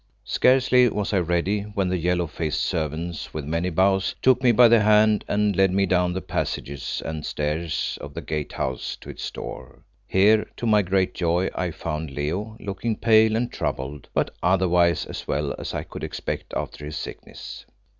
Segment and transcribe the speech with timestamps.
[0.25, 4.67] Scarcely was I ready when the yellow faced servants, with many bows, took me by
[4.67, 9.11] the hand and led me down the passages and stairs of the Gate house to
[9.11, 9.83] its door.
[10.07, 15.27] Here, to my great joy, I found Leo, looking pale and troubled, but otherwise as
[15.27, 17.67] well as I could expect after his sickness.